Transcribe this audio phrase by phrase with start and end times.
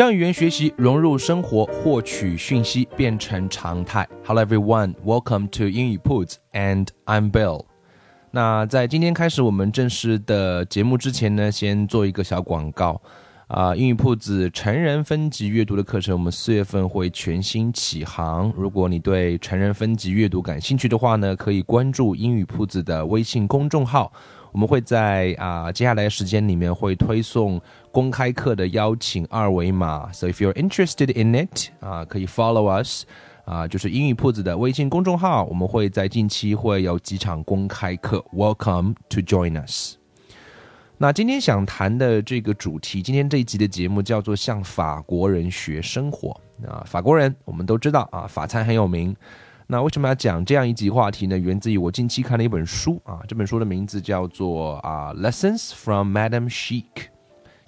[0.00, 4.08] 将语言学习融入生活，获取讯息变成常态。
[4.24, 7.66] Hello everyone, welcome to 英语 Puts and I'm Bill。
[8.30, 12.98] 那在今天开始我们正式的节目之前呢，先做一个小广告
[13.48, 13.76] 啊！
[13.76, 18.50] 英语铺子成人分级阅读的课程，我们四月份会全新启航。
[18.56, 24.10] 如果你对成人分级阅读感兴趣的话呢，可以关注英语铺子的微信公众号。
[24.52, 27.60] 我们会在啊接下来时间里面会推送
[27.92, 33.04] 公开课的邀请二维码，so if you're interested in it 啊，可以 follow us
[33.44, 39.96] 啊，就是英语铺子的微信公众号，我们会在近期会有几场公开课，welcome to join us。
[40.98, 49.16] 那今天想谈的这个主题，今天这一集的节目叫做向法国人学生活啊，法国人我们都知道啊，法餐很有名。
[49.66, 51.36] 那为什么要讲这样一集话题呢？
[51.36, 56.84] 源自于我近期看了一本书啊，这本书的名字叫做啊《Lessons from Madame Chic》。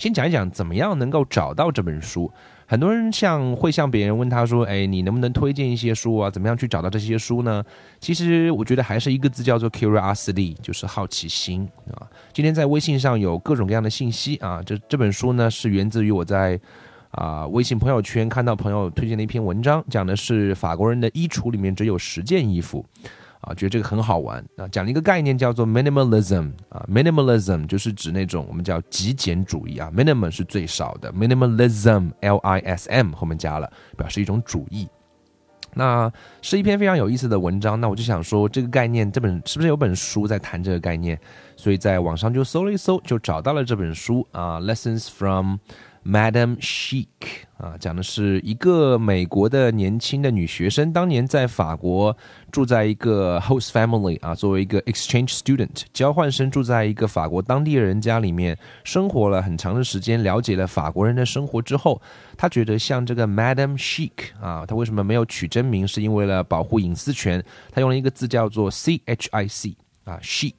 [0.02, 2.28] 先讲一讲怎么样能够找到这本书。
[2.66, 6.28] 很多人像会向别人问他说：“哎，你能不能推荐一些书啊？
[6.28, 7.62] 怎么样去找到这些书呢？”
[8.02, 12.02] 其实我觉得还是一个字叫做 curiosity，就是好奇心啊。
[12.32, 16.58] 今天在微信上有各种各样的信息啊，这这本书呢是源自于我在。
[17.12, 22.82] 啊，微信朋友圈看到朋友推荐的一篇文章，讲的是法国人的衣橱里面只有十件衣服，
[23.42, 24.66] 啊，觉得这个很好玩啊。
[24.68, 34.88] 讲了一个概念叫做 minimalism，啊，minimalism 就是指那种我们叫极简主义啊，minimum 是最少的，minimalism，L I S M 后面加了，表示一种主义。
[35.74, 36.12] 那
[36.42, 37.80] 是一篇非常有意思的文章。
[37.80, 41.18] 那我就想说，这个概念，这本是不是有本书在谈这个概念？
[41.56, 45.56] 所以在网上就搜了一搜，就找到了这本书啊，Lessons from。
[46.04, 47.06] Madam Chic
[47.58, 52.16] 啊，讲的是一个美国的年轻的女学生，当年在法国
[52.50, 62.02] 住在一个 host family 啊，作为一个 exchange student 交换生，住在一个法国当地人家里面生活了很长的时间，了解了法国人的生活之后，
[62.36, 64.10] 她觉得像这个 Madam Chic
[64.40, 65.86] 啊，她为什么没有取真名？
[65.86, 70.54] 是因为了保护隐私权，她用了一个字叫做 C H I C 啊，Chic。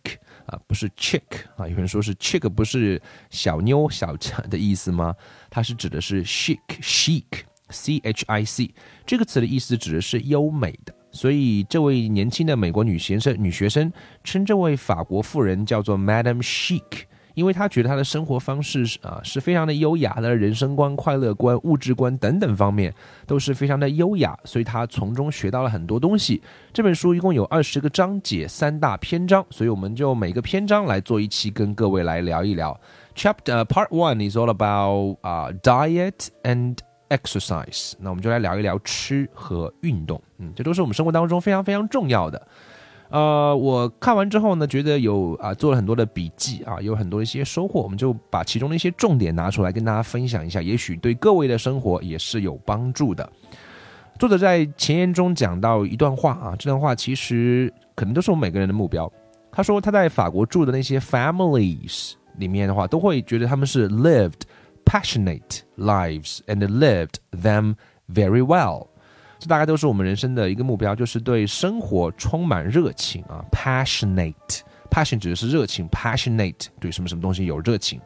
[0.46, 1.22] 啊，不是 chick
[1.56, 4.16] 啊，有人说是 chick，不是小妞小
[4.50, 5.16] 的意思吗？
[5.50, 8.74] 它是指的是 chic，chic，c h i c
[9.06, 13.92] 这个词的意思指的是优美的，所以这位年轻的美国女学生、女学生
[14.24, 17.04] 称这位法国妇人叫做 Madam Chic。
[17.34, 22.94] 因为他觉得他的生活方式是啊是非常的优雅，的人生观、快乐观、物质观等等方面
[23.26, 26.42] 都是非常的优雅，所以他从中学到了很多东西。
[26.72, 32.80] 这本书一共有二十个章节，三大篇章，所以我们就每个篇章来做一期，跟各位来聊一聊。
[33.16, 36.78] Chapter Part One is all about 啊 diet and
[37.10, 42.48] exercise，那我们就来聊一聊吃和运动，嗯，这都是我们生活当中非常非常重要的。
[43.14, 53.30] 呃，我看完之后呢，觉得有啊，做了很多的笔记啊，有很多一些收获，我们就把其中的一些重点拿出来跟大家分享一下，也许对各位的生活也是有帮助的。
[54.18, 59.12] 作者在前言中讲到一段话啊，这段话其实可能都是我们每个人的目标。
[59.52, 64.42] 他说他在法国住的那些 families 里面的话，都会觉得他们是 lived
[64.86, 67.76] passionate lives and lived them
[68.12, 68.88] very well。
[69.44, 78.00] 这大概都是我们人生的一个目标，就是对生活充满热情啊，passionate，passion 指的是热情，passionate 对什么什么东西有热情。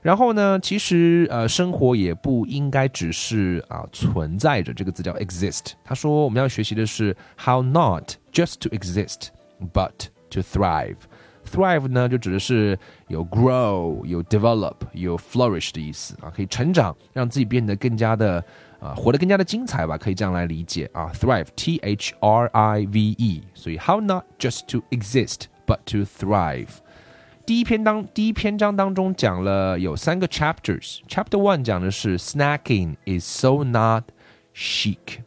[0.00, 5.72] 然后呢，其实呃，生活也不应该只是啊存在着，这个字叫 exist。
[5.82, 10.98] 他说我们要学习的是 how not just to exist，but to thrive。
[11.44, 12.78] thrive 呢就指的是
[13.08, 18.44] 有 grow、有 develop、有 flourish 的意思啊，可以成长，让自己变得更加的。
[18.84, 21.10] 啊，活得更加的精彩吧，可以这样来理解啊。
[21.14, 26.68] Thrive，T H R I V E，所以 How not just to exist but to thrive。
[27.46, 30.98] 第一篇当第一篇章当中讲了有三个 chapters。
[31.08, 34.04] Chapter one 讲的是 Snacking is so not
[34.54, 35.22] chic。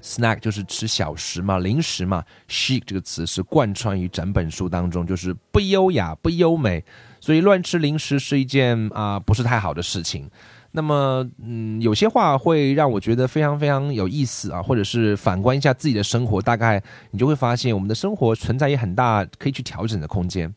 [0.00, 2.24] Snack 就是吃小食嘛，零食嘛。
[2.48, 6.84] Chic 这个词是贯穿于整本书当中，就是不优雅、不优美，
[7.20, 10.30] 所以乱吃零食是一件啊不是太好的事情。
[10.77, 16.81] 那么，嗯，有些话会让我觉得非常非常有意思啊，或者是反观一下自己的生活，大概
[17.11, 20.53] 你就会发现，我们的生活存在也很大可以去调整的空间。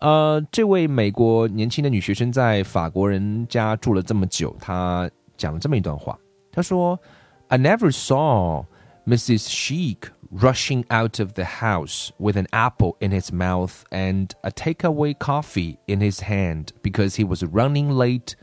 [0.00, 6.18] 呃，这位美国年轻的女学生在法国人家住了这么久，她讲了这么一段话。
[6.52, 8.64] 她说：“I never saw
[9.06, 9.48] Mrs.
[9.48, 15.14] Sheik rushing out of the house with an apple in his mouth and a takeaway
[15.16, 18.34] coffee in his hand because he was running late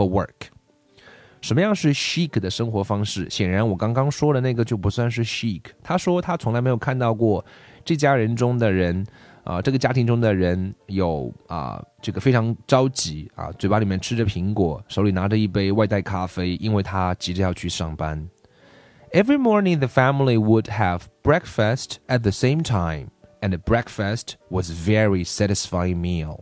[0.00, 0.48] for work。”
[1.40, 3.28] 什么样是 chic 的生活方式？
[3.30, 5.62] 显然，我刚刚说的那个就不算是 chic。
[5.82, 7.44] 他说他从来没有看到过
[7.84, 9.06] 这家人中的人。
[9.44, 18.28] 啊，这个家庭中的人有啊，这个非常着急啊，嘴巴里面吃着苹果，手里拿着一杯外带咖啡，因为他急着要去上班。
[19.12, 23.10] Every morning, the family would have breakfast at the same time,
[23.40, 26.40] and the breakfast was very satisfying meal.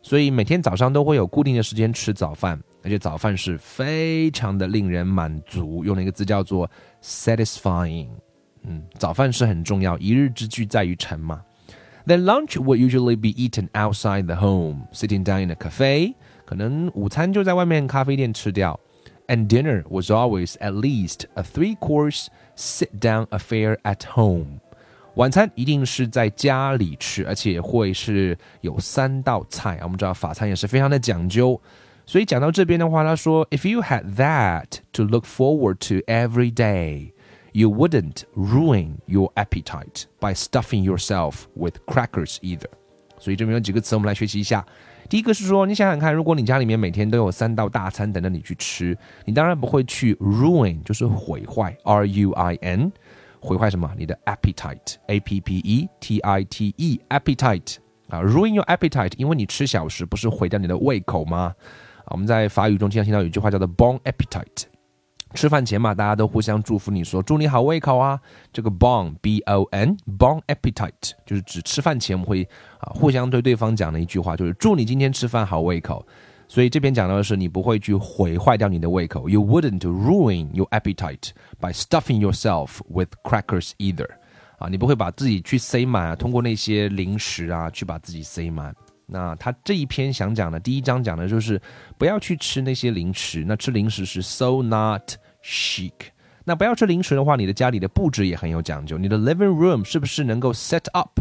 [0.00, 5.83] 所以每天早上都会有固定的时间吃早饭， 而且早饭是非常的令人满足。
[5.83, 6.69] 用了一个字叫做
[7.01, 8.09] satisfying。
[8.63, 11.41] 嗯，早饭是很重要，一日之计在于晨嘛。
[12.05, 16.13] then lunch would usually be eaten outside the home, sitting down in a cafe.
[16.45, 18.79] 可能午餐就在外面咖啡店吃掉。
[19.27, 22.27] And dinner was always at least a three-course
[22.57, 24.59] sit-down affair at home.
[25.15, 29.79] 晚餐一定是在家里吃，而且会是有三道菜。
[29.83, 31.59] 我们知道法餐也是非常的讲究，
[32.06, 37.12] 所以讲到这边的话，他说：“If you had that to look forward to every day。”
[37.52, 42.68] you wouldn't ruin your appetite by stuffing yourself with crackers either。
[43.18, 44.64] 所以这边有几个词，我们来学习一下。
[45.08, 52.92] 第一个是说，你想想看，如果你家里面每天都有三道大餐等着你去吃，你当然不会去 ruin，就是毁坏，r u i n，
[53.40, 53.90] 毁坏什么？
[53.96, 57.76] 你的 appetite，a p p e t i t e，appetite
[58.08, 61.54] 啊，ruin your appetite，因为你吃小食不是毁掉你的胃口吗？
[62.05, 64.65] 啊，我们在法语中经常听到有一句话叫做 bon appetite。
[65.33, 68.19] 吃饭前嘛，大家都互相祝福，你说祝你好胃口啊。
[68.51, 72.47] 这个 bon b o n bon appetite 就是指吃饭前我们会
[72.77, 76.05] 啊互相对对方讲的一句话，就是祝你今天吃饭好胃口。
[76.47, 81.29] 所以这边讲到的是你不会去毁坏掉你的胃口，you wouldn't ruin your appetite
[81.59, 84.07] by stuffing yourself with crackers either。
[84.59, 88.75] 啊，你不会把自己去塞满啊，通过那些零食啊去把自己塞满。
[89.13, 91.61] 那他这一篇想讲的第一章讲的就是
[91.97, 93.45] 不要去吃那些零食。
[93.47, 95.13] 那吃零食是 so not。
[95.45, 95.91] chic。
[96.45, 98.97] 那不要吃零食的话，你的家里的布置也很有讲究。
[98.97, 101.19] 你的 living room 是不是能够 set up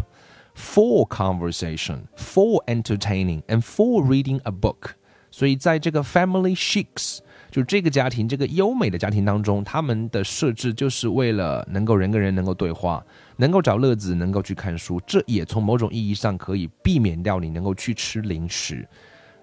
[0.56, 4.92] for conversation, for entertaining, and for reading a book？
[5.32, 7.18] 所以在这个 family chics，
[7.50, 13.04] 就这个家庭这个优美的家庭当中，他们的设置就是为了能够人跟人能够对话，
[13.38, 15.00] 能够找乐子，能够去看书。
[15.06, 18.86] 这也从某种意义上可以避免掉你能够去吃零食。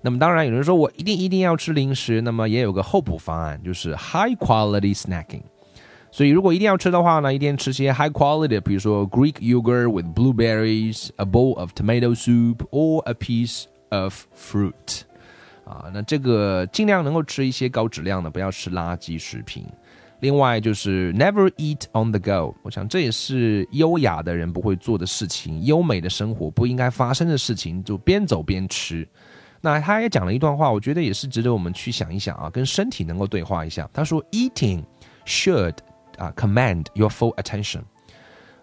[0.02, 5.42] 那么当然，有人说我一定一定要吃零食，那么也有个候补方案，就是 high quality snacking。
[6.12, 14.26] 所以如果一定要吃的话呢，一定吃些 high quality，比如说 Greek yogurt with blueberries, a bowl of tomato soup, or a piece of
[14.36, 15.09] fruit。
[15.70, 19.64] 啊，那这个尽量能够吃一些高质量的，不要吃垃圾食品。
[20.22, 29.08] 另外就是 never eat on the go，我想这也是优雅的人不会做的事情，优美的生活不应该发生的事情，就边走边吃。
[29.62, 33.88] 那他也讲了一段话，我觉得也是值得我们去想一想啊，跟身体能够对话一下。
[33.94, 34.84] 他说：“Eating
[35.26, 35.76] should
[36.18, 37.82] 啊 command your full attention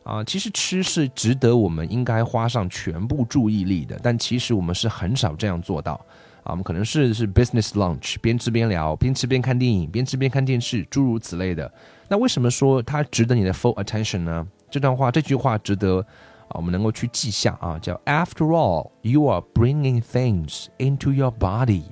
[0.03, 5.99] 啊，其实吃是值得我们应该花上全部注意力的，但其实我们是很少这样做到
[6.47, 6.51] 啊。
[6.51, 11.71] 我们可能是是 business lunch，边吃边聊，边吃边看电影，边吃边看电视，诸如此类的。
[12.09, 14.47] 那为什么说它值得你的 full attention 呢？
[14.71, 16.05] 这段话，这句话值得。”
[16.49, 21.83] 啊，我们能够去记下啊，叫 After all, you are bringing things into your body。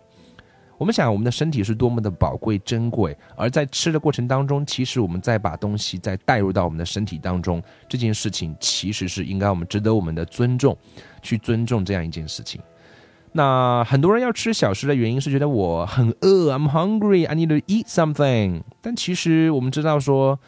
[0.79, 10.79] 我们想，我们的身体是多么的宝贵珍贵，而在吃的过程当中，其实我们再把东西再带入到我们的身体当中，这件事情其实是应该我们值得我们的尊重，
[11.21, 12.61] 去尊重这样一件事情。
[13.34, 18.64] 那很多人要吃小食的原因是觉得我很饿，I'm hungry, I need to eat something。
[18.82, 20.40] 但其实我们知道说。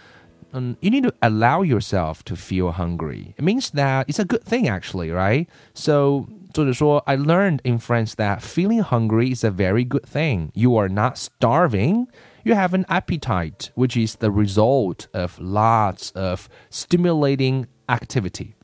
[0.54, 3.34] um, you need to allow yourself to feel hungry.
[3.38, 5.48] It means that it's a good thing, actually, right?
[5.74, 10.52] So, 作者说, I learned in France that feeling hungry is a very good thing.
[10.54, 12.08] You are not starving.
[12.44, 18.55] You have an appetite, which is the result of lots of stimulating activity.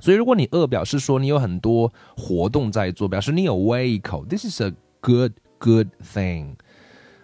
[0.00, 4.24] 所以，如果你饿，表示说你有很多活动在做，表示你有胃口。
[4.26, 6.56] This is a good, good thing.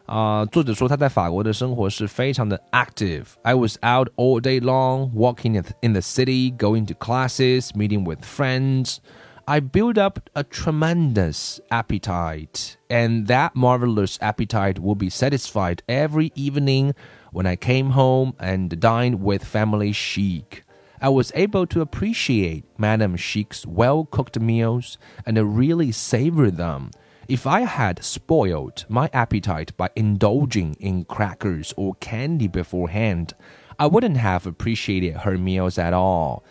[0.07, 3.25] 啊，作者说他在法国的生活是非常的 active.
[3.43, 8.25] I was out all day long, walking in the city, going to classes, meeting with
[8.25, 8.97] friends.
[9.45, 16.95] I built up a tremendous appetite, and that marvelous appetite will be satisfied every evening
[17.33, 20.64] when I came home and dined with family chic.
[21.01, 26.91] I was able to appreciate Madame Chic's well cooked meals and really savor them.
[27.27, 33.35] If I had spoiled my appetite by indulging in crackers or candy beforehand,
[33.79, 36.43] I wouldn't have appreciated her meals at all.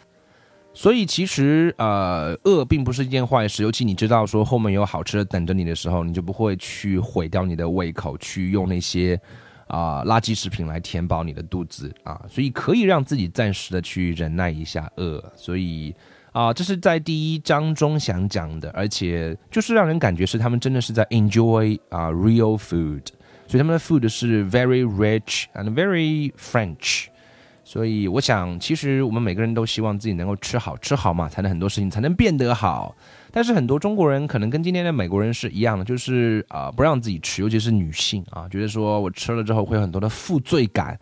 [0.74, 9.19] 所以其实呃，饿并不是一件坏事，尤其你知道说后面有好吃的等着你的时候，你就不会去毁掉你的胃口，去用那些
[9.66, 12.21] 啊垃圾食品来填饱你的肚子啊。
[12.28, 15.23] 所以可以让自己暂时的去忍耐一下饿。
[15.37, 15.94] 所以
[16.33, 23.06] 啊，这是在第一章中想讲的，而且就是让人感觉是他们真的是在 enjoy 啊 real food，
[23.47, 27.06] 所以他们的 food 是 very rich and very French。
[27.62, 32.94] 所以我想，其实我们每个人都希望自己能够吃好吃好嘛，才能很多事情才能变得好。
[33.34, 40.96] 但是很多中国人可能跟今天的美国人是一样的，就是啊不让自己吃，尤其是女性啊，觉得说我吃了之后会有很多的负罪感。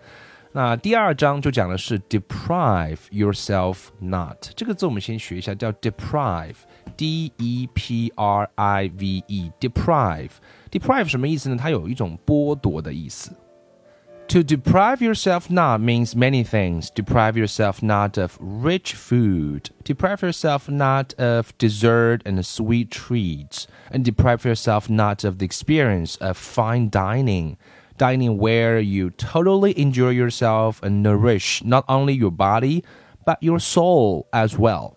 [0.54, 11.56] 那第二章就讲的是 deprive yourself not 这个字，我们先学一下，叫 deprive，d e p r i v e，deprive，deprive 什么意思呢？
[11.58, 13.30] 它有一种剥夺的意思。
[14.32, 16.88] To deprive yourself not means many things.
[16.88, 19.68] Deprive yourself not of rich food.
[19.84, 23.66] Deprive yourself not of dessert and sweet treats.
[23.90, 27.58] And deprive yourself not of the experience of fine dining.
[27.98, 32.82] Dining where you totally enjoy yourself and nourish not only your body,
[33.26, 34.96] but your soul as well.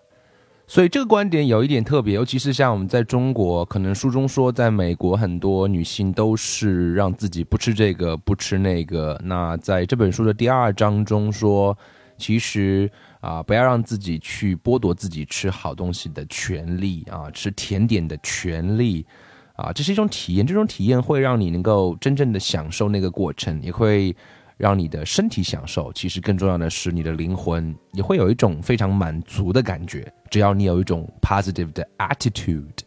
[0.68, 9.20] 所以这个观点有一点特别，尤其是像我们在中国，可能书中说，在美国很多女性都是让自己不吃这个不吃那个。
[9.24, 11.78] 那在这本书的第二章中说，
[12.18, 12.90] 其实
[13.22, 19.06] 啊，不要让自己去剥夺自己吃好东西的权利啊，吃甜点的权利
[19.56, 24.16] 啊，这是一种体验，这种体验会让你能够真正的享受那个过程，也会。
[24.58, 30.10] 让你的身体享受，其实更重要的是你的灵魂也会有一种非常满足的感觉。
[30.30, 32.80] 只要你有一种 positive 的 attitude。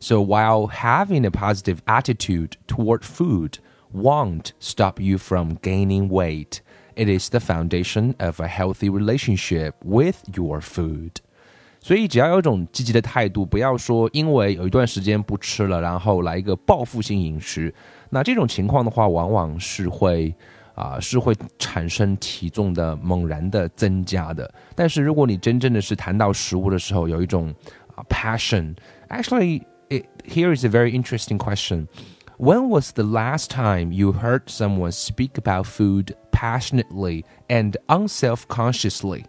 [0.00, 3.58] So while having a positive attitude toward food
[3.94, 6.58] won't stop you from gaining weight,
[6.96, 11.12] it is the foundation of a healthy relationship with your food.
[11.78, 17.72] 所以只要有一种积极的态度，不要说因为有一段时间不吃了，然后来一个报复性饮食。
[18.10, 20.34] 那这种情况的话，往往是会。
[20.75, 24.53] 啊，是会产生体重的猛然的增加的。
[24.75, 27.53] 但是如果你真正的是谈到食物的时候，有一种
[27.95, 31.87] 啊 passion，actually it here is a very interesting question.
[32.37, 39.23] When was the last time you heard someone speak about food passionately and unself-consciously?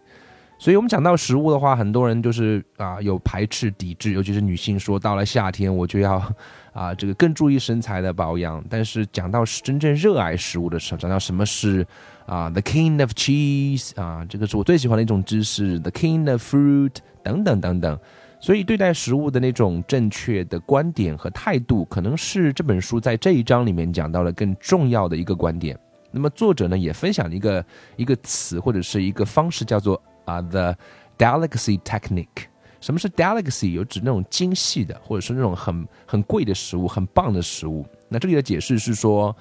[0.59, 6.23] 所以，我们讲到食物的话，很多人就是啊有排斥、抵制，尤其是女性，说到了夏天我就要
[6.71, 8.63] 啊这个更注意身材的保养。
[8.69, 11.85] 但是讲到真正热爱食物的时候，讲到什么是
[12.25, 17.99] 啊 the king of cheese 啊，这个是我最喜欢的一种知识，the king of fruit 等等等等。
[18.39, 25.77] 所以，对待食物的那种正确的观点和态度，可能是这本书在这一章里面讲到了更重要的一个观点。
[26.09, 27.65] 那么，作者呢也分享了一个
[27.97, 30.01] 一个词或者是一个方式，叫做。
[30.24, 30.76] 啊，the
[31.16, 32.46] delicacy technique。
[32.80, 33.70] 什么是 delicacy？
[33.70, 37.84] 有指那种精细的，或者是那种很很贵的食物，很棒的食物。
[38.08, 39.34] 那这里的解释是说，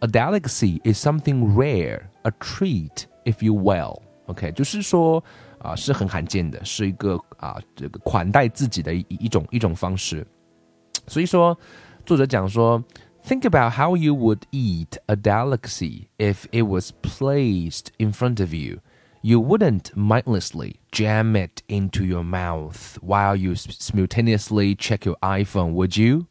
[0.00, 5.22] a delicacy is something rare, a treat, if you will。OK，就是说
[5.58, 10.24] 啊，是很罕见的，是一个啊这个款待自己的一一种一种方式。
[11.08, 11.58] 所以说，
[12.04, 12.82] 作者讲说，
[13.24, 18.78] think about how you would eat a delicacy if it was placed in front of you。
[19.22, 26.00] you wouldn't mindlessly jam it into your mouth while you simultaneously check your iPhone, would
[26.00, 26.26] you?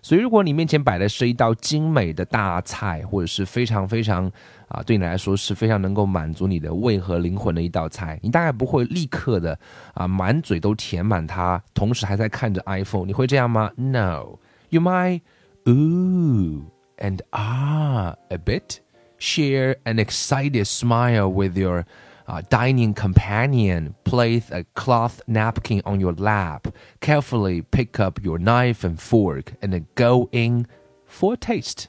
[0.00, 4.30] 所以，如果你面前摆的是一道精美的大菜，或者是非常非常
[4.68, 9.58] 啊，对你来说是非常能够满足你的胃和灵魂的一道菜，你大概不会立刻的
[9.94, 13.04] 啊满嘴都填满它，同时还在看着 iPhone。
[13.06, 13.72] 你会这样吗？
[13.76, 14.38] No,
[14.70, 15.22] you might
[15.66, 16.62] ooh
[16.98, 18.78] and ah a bit,
[19.18, 21.84] share an excited smile with your
[22.27, 26.67] uh, dining companion, place a cloth napkin on your lap,
[26.99, 30.65] carefully pick up your knife and fork, and go in
[31.07, 31.85] for taste.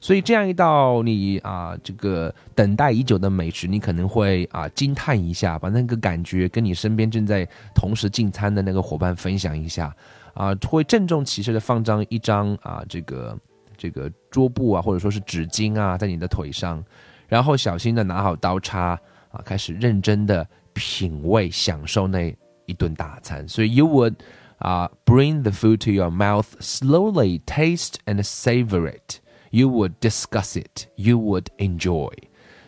[0.00, 9.96] 所以这样一道你啊，这个等待已久的美食，你可能会啊惊叹一下，把那个感觉跟你身边正在同时进餐的那个伙伴分享一下，
[10.34, 13.34] 啊，会郑重其事的放张一张啊这个
[13.78, 16.84] 这个桌布啊，或者说是纸巾啊，在你的腿上，
[17.26, 19.00] 然后小心的拿好刀叉。
[19.34, 22.34] 啊，开始认真的品味、享受那
[22.66, 23.46] 一顿大餐。
[23.48, 24.14] 所以，you would
[24.58, 29.18] 啊、，bring the food to your mouth slowly, taste and savor it.
[29.50, 30.86] You would discuss it.
[30.96, 32.12] You would enjoy.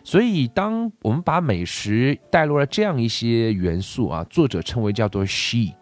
[0.03, 5.73] 所以，当我们把美食带入了这样一些元素啊，作者称为叫做 chic，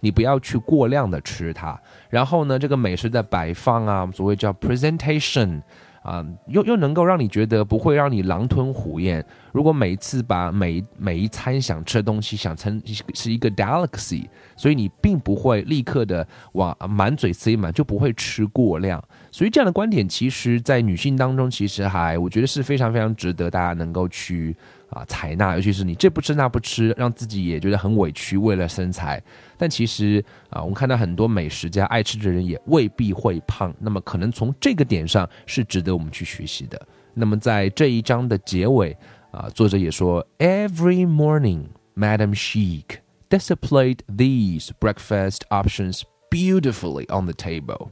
[0.00, 1.78] 你不要去过量的吃它。
[2.08, 5.62] 然后呢，这个美食的摆放啊，所谓叫 presentation。
[6.06, 9.24] 啊，又又能够让你觉得不会让你狼吞虎咽。
[9.52, 12.80] 如果每次把每每一餐想吃的东西想成
[13.12, 19.02] 是一个 delicacy，所以你并不会立刻的往满嘴塞满，就不会吃过量。
[19.32, 24.56] 所以这样的观点，其实在女性当中，其实还我觉得是非常非常值得大家能够去。
[24.90, 29.20] 啊，采纳，尤其是你这不吃那不吃，让自己也觉得很委屈，为了身材。
[29.58, 33.74] 但其实啊，我们看到很多美食家爱吃的人也未必会胖。
[33.80, 36.80] 那么可能从这个点上是值得我们去学习的。
[37.14, 38.96] 那么在这一章的结尾
[39.32, 41.66] 啊，作者也说，Every morning,
[41.96, 47.88] Madam Chic displayed these breakfast options beautifully on the table。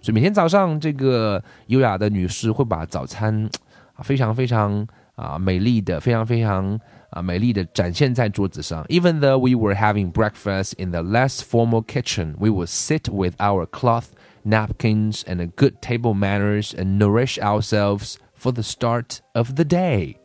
[0.00, 3.44] 所以每天早上，这个优雅的女士会把早餐
[3.92, 4.88] 啊，非常非常。
[5.19, 8.83] 啊，美丽的，非常非常啊，美丽的展现在桌子上。
[8.85, 13.65] Even though we were having breakfast in the less formal kitchen, we would sit with our
[13.65, 14.07] cloth,
[14.43, 20.17] napkins, and good table manners and nourish ourselves for the start of the day.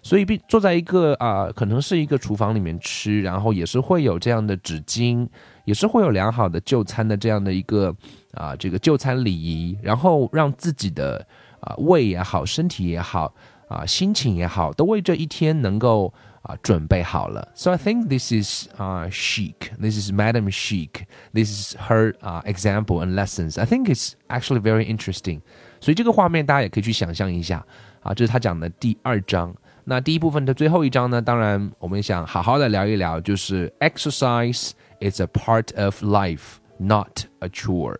[0.00, 5.28] 所以，坐在一个啊，可能是一个厨房里面吃，然后也是会有这样的纸巾，
[5.64, 7.92] 也是会有良好的就餐的这样的一个
[8.32, 11.26] 啊，这个就餐礼仪，然后让自己的
[11.60, 13.34] 啊胃也好，身体也好。
[13.72, 17.46] 啊，心情也好，都为这一天能够啊准备好了。
[17.54, 19.70] So I think this is uh, chic.
[19.78, 21.06] This is Madam Chic.
[21.34, 23.58] This is her uh, example and lessons.
[23.60, 25.40] I think it's actually very interesting.
[25.80, 27.64] 所以这个画面大家也可以去想象一下
[28.00, 29.54] 啊，这是他讲的第二章。
[29.84, 37.96] 那第一部分的最后一章呢，当然我们想好好的聊一聊，就是 exercise is a part of life, not a chore.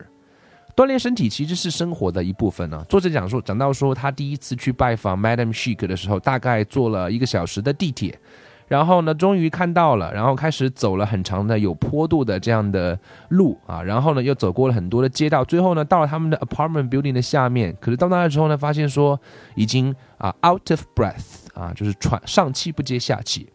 [0.76, 2.84] 锻炼身体其实是生活的一部分呢。
[2.90, 8.18] 作者讲说，讲到说他第一次去拜访 Madam Chic 的时候，大概坐了一个小时的地铁，
[8.68, 12.98] 然后呢，终于看到了，然后开始走了很长的有坡度的这样的
[13.30, 17.76] 路啊，然后呢，又走过了很多的街道，最后呢，到了他们的 apartment building 的下面。
[17.80, 19.20] 可是到那之后呢，发现说
[19.56, 23.48] 已经啊 out of breath 啊，就是喘上气不接下气。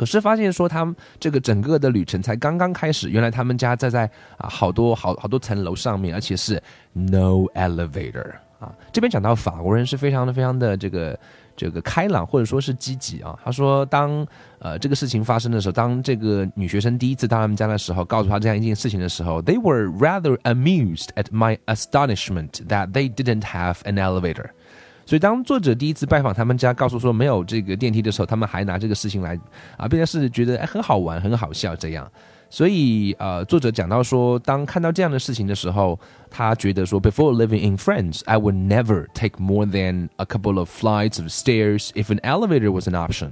[0.00, 3.10] 可是发现说，他们这个整个的旅程才刚刚开始。
[3.10, 6.54] 原来他们家在在啊，好多好好多层楼上面，而且是
[6.94, 8.74] no elevator 啊。
[8.90, 11.20] 这边讲到法国人是非常的非常的这个
[11.54, 13.38] 这个开朗，或者说是积极啊。
[13.44, 14.26] 他说，当
[14.58, 24.46] 呃这个事情发生的时候，当这个女学生第一次到他们家的时候，告诉他这样一件事情的时候，they were rather amused at my astonishment that they didn't have an elevator。
[25.09, 29.39] 所以，当作者第一次拜访他们家，告诉说没有这个电梯的时候，他们还拿这个事情来
[29.77, 32.11] 啊，变成是觉得哎很好玩、很好笑这样。
[32.49, 41.89] 所以，呃，作者讲到说，当看到这样的事情的时候，他觉得说，Before living in France, I would never take more than a couple of flights of stairs
[41.95, 43.31] if an elevator was an option。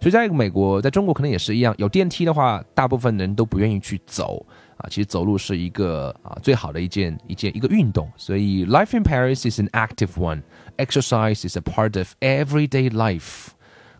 [0.00, 4.44] 所以，在美国，在中国可能也是一样，有电梯的话，大部分人都不愿意去走。
[4.78, 10.40] 啊，其实走路是一个啊最好的一件一件一个运动，所以 life in Paris is an active one.
[10.76, 13.48] Exercise is a part of everyday life.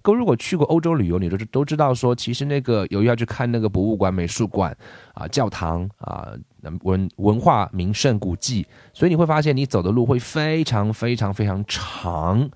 [0.03, 4.75] 各位如果去过欧洲旅游，你都都知道说，其实那个由于要去看那个博物馆、美术馆
[5.15, 6.33] 啊、教堂啊、
[6.85, 12.49] 文文化名胜古迹，所以你会发现你走的路会非常非常非常长。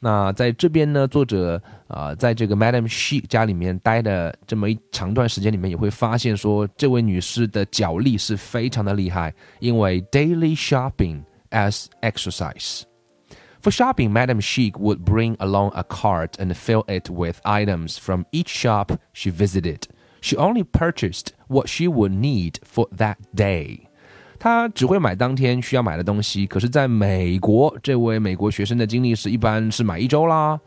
[0.00, 15.82] 那在这边呢，作者啊，在这个 Madam She 家里面待的这么一长段时间里面，也会发现说，这位女士的脚力是非常的厉害，因为 daily shopping as exercise。For shopping, Madam Sheik would bring along a
[15.84, 19.84] cart and fill it with items from each shop she visited.
[20.20, 23.87] She only purchased what she would need for that day.
[24.38, 30.60] 他只会买当天需要买的东西，可是在美国，这位美国学生的经历是一般是买一周啦。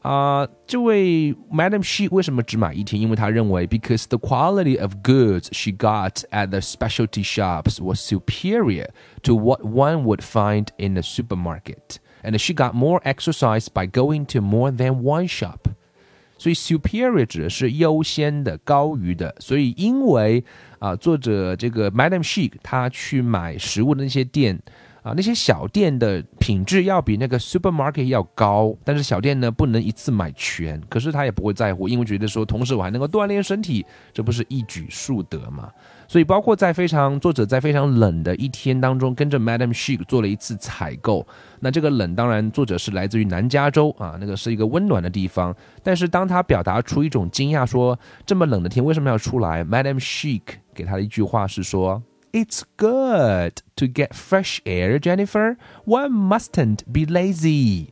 [0.00, 3.02] 啊，这位 Madam She 为什么只买一天？
[3.02, 8.86] 因为他认为，because the quality of goods she got at the specialty shops was superior
[9.24, 14.24] to what one would find in the supermarket, and she got more exercise by going
[14.26, 15.68] to more than one shop.
[16.43, 19.33] 所以 superior 指的是优先的、高于的。
[19.39, 20.43] 所以因为
[20.79, 24.61] 啊，作者这个 Madam Sheik 他去买食物的那些店
[25.03, 30.81] 啊，那些小店的品质要比那个 supermarket 要高，但是小店呢不能一次买全。
[30.89, 35.71] 可是他也不会在乎，因为觉得说，同时我还能够锻炼身体，这不是一举数得吗？
[36.07, 41.25] 所以，包括在非常作者在非常冷的一天当中，跟着 Madam She 做了一次采购。
[41.59, 45.55] 那这个冷，当然作者是来自于南加州啊，那个是一个温暖的地方。
[45.81, 50.41] 但是当他表达出一种惊讶，说这么冷的天为什么要出来？Madam She
[50.73, 55.57] 给他的一句话是说：“It's good to get fresh air, Jennifer.
[55.85, 57.87] One mustn't be lazy.”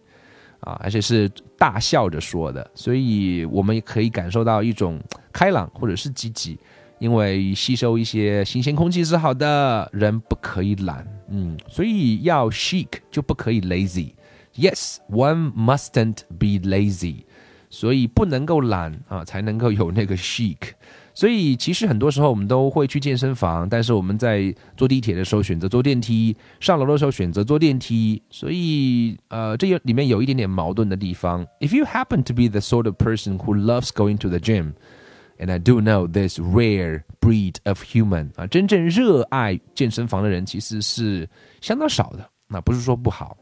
[0.61, 5.01] 啊，而且是大笑着说的，所以我们也可以感受到一种
[5.33, 6.59] 开朗或者是积极，
[7.01, 9.89] 因为吸收一些新鲜空气是好的。
[9.91, 14.11] 人不可以懒，嗯，所以要 chic 就不可以 lazy。
[14.55, 17.23] Yes, one mustn't be lazy，
[17.69, 20.57] 所以不能够懒啊，才能够有那个 chic。
[21.13, 28.21] 所以其实很多时候我们都会去健身房，但是我们在坐地铁的时候选择坐电梯，上楼的时候选择坐电梯。
[28.29, 31.45] 所以呃，这里面有一点点矛盾的地方。
[31.59, 34.73] If you happen to be the sort of person who loves going to the gym,
[35.40, 41.28] and I do know this rare breed of human 啊，真正热爱健身房的人其实是
[41.60, 42.30] 相当少的。
[42.48, 43.36] 那不是说不好，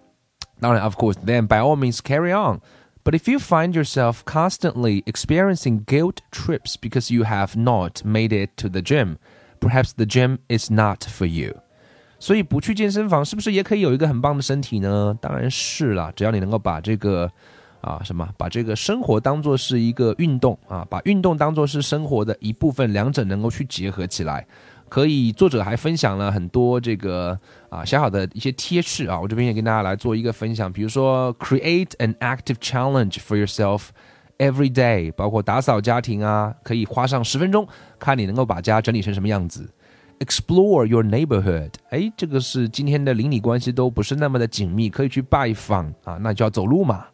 [0.61, 2.61] 当然，of course, then by all means carry on.
[3.05, 8.57] But if you find yourself constantly experiencing guilt trips because you have not made it
[8.57, 9.19] to the gym,
[9.61, 11.57] perhaps the gym is not for you.
[12.19, 15.15] 所以不去健身房是不是也可以有一个很棒的身体呢？
[15.21, 17.31] 当然是了，只要你能够把这个
[17.82, 24.46] 啊什么，把这个生活当做是一个运动啊，把运动当做是生活的一部分，两者能够去结合起来。
[24.90, 27.40] 可以，作者还分享了很多这个
[27.70, 30.72] 啊小小的一些贴士啊，我这边也跟大家来做一个分享。
[30.74, 33.90] 比如说，create an active challenge for yourself
[34.40, 37.68] every day，包括打扫家庭啊，可以花上十分钟，
[38.00, 39.70] 看你能够把家整理成什么样子。
[40.18, 47.06] Explore your neighborhood，哎，这个是今天的邻里关系都不是那么的紧密，可以去拜访啊，那就要走路嘛。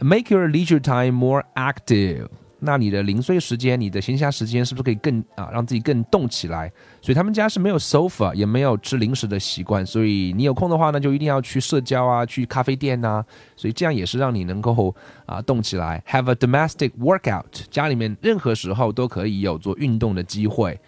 [0.00, 2.28] Make your leisure time more active。
[2.66, 6.72] 那你的零碎时间，你的闲暇时间是不是可以更啊，让自己更动起来？
[7.02, 9.84] 所以他们家是没有 sofa，也没有吃零食的习惯。
[9.84, 13.22] 所以你有空的话呢，就一定要去社交啊，去咖啡店呐。
[13.54, 14.94] 所以这样也是让你能够
[15.26, 16.02] 啊动起来。
[16.08, 20.80] Have a domestic workout，家里面任何时候都可以有做运动的机会。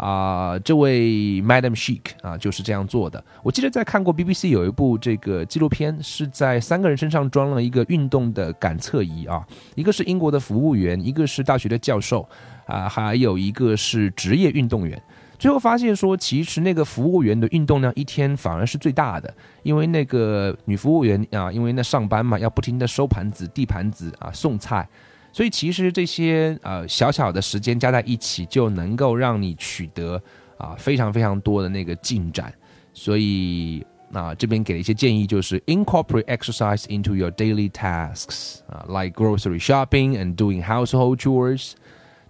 [0.00, 3.22] 啊，这位 Madam Chic 啊，就是这样做的。
[3.42, 12.26] 我记得在看过 BBC 有一部这个纪录片，是在三个人身上装了一个运动的感测仪啊，一个是英国的服务员，一个是大学的教授，
[12.64, 15.00] 啊，还有一个是职业运动员。
[15.38, 24.88] 最后发现说，其实那个服务员的运动量一天反而是最大的，因为那个女服务员啊，因为那上班嘛，要不停的收盘子、递盘子啊、送菜。
[25.31, 30.21] 所以其实这些呃小小的时间加在一起，就能够让你取得
[30.57, 32.53] 啊非常非常多的那个进展。
[32.93, 41.73] 所以啊这边给了一些建议，就是 incorporate exercise into your daily tasks 啊，like grocery shopping and doing household chores.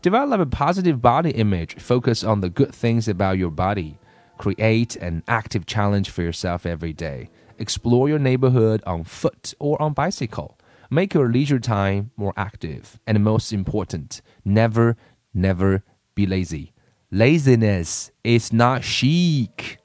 [0.01, 1.75] Develop a positive body image.
[1.79, 3.95] Focus on the good things about your body.
[4.37, 7.29] Create an active challenge for yourself every day.
[7.57, 10.57] Explore your neighborhood on foot or on bicycle.
[10.92, 14.96] Make your leisure time more active, and most important, never,
[15.32, 15.82] never
[16.14, 16.72] be lazy.
[17.10, 19.76] Laziness is not chic.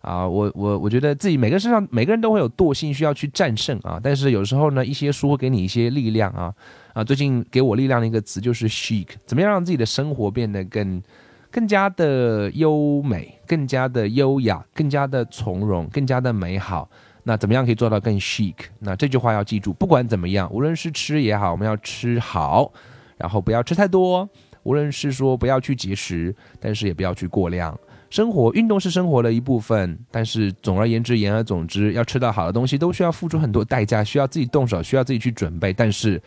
[0.00, 6.52] 啊，我我我觉得自己每个身上每个人都会有惰性需要去战胜啊，但是有时候呢，一些书会给你一些力量啊
[6.92, 11.02] 啊，最近给我力量的一个词就是 chic，怎么样让自己的生活变得更
[11.50, 16.90] 更加的优美，更加的优雅，更加的从容，更加的美好。
[17.28, 18.54] 那怎么样可以做到更 chic？
[18.78, 22.72] 那这句话要记住，不管怎么样，无论是吃也好，我们要吃好，
[23.18, 24.26] 然后不要吃太多；
[24.62, 27.78] 无论是说不要去节食，但是也不要去过量。
[28.08, 35.70] 生活运动是生活的一部分，但是总而言之，言而总之，要吃到好的东西都需要付出很多代价，需要自己动手，需要自己去准备。
[35.70, 36.18] 但是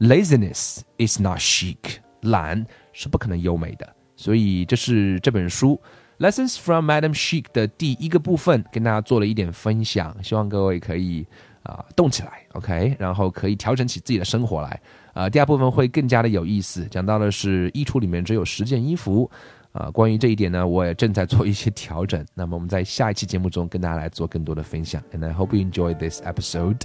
[0.00, 1.78] laziness is not chic，
[2.20, 2.62] 懒
[2.92, 3.90] 是不可能优美的。
[4.16, 5.80] 所以这是这本书。
[6.22, 11.26] Lessons from Madam Chic 的第一个部分跟大家做了一点分享，希望各位可以
[11.64, 14.80] 啊动起来，OK，然后可以调整起自己的生活来。
[15.14, 19.28] 啊，第二部分会更加的有意思，讲到的是衣橱里面只有十件衣服。
[19.72, 22.24] 啊，关于这一点呢，我也正在做一些调整。
[22.34, 25.02] 那么我们在下一期节目中跟大家来做更多的分享。
[25.12, 26.78] And I hope you enjoy this episode.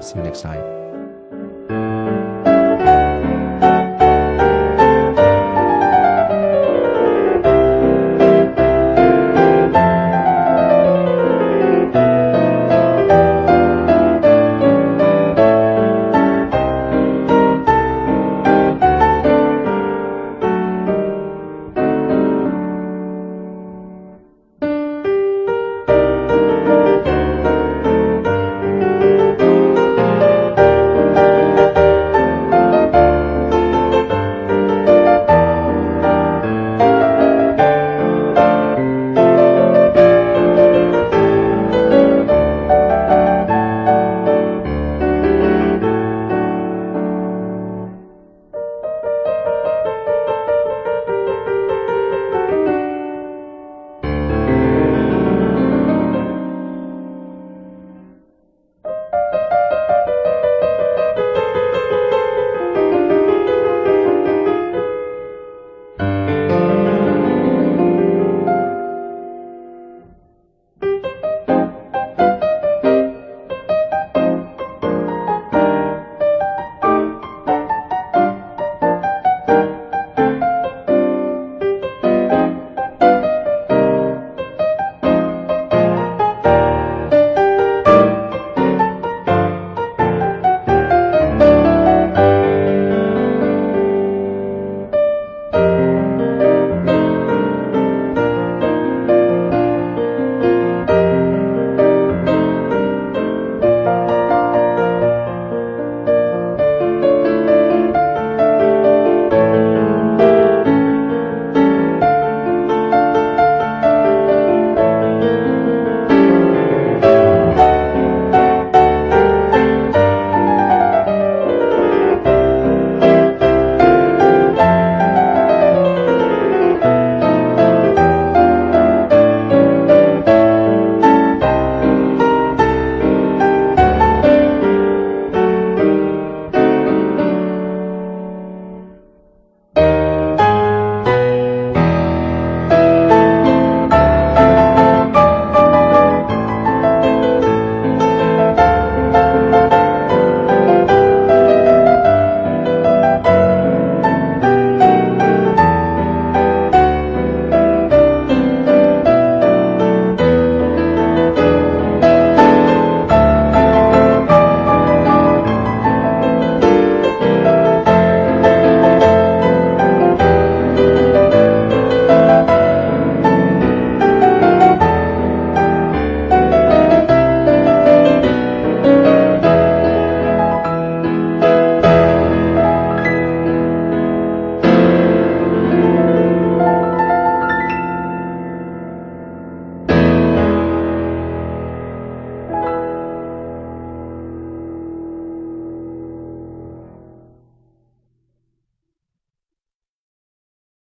[0.00, 0.81] See you next time.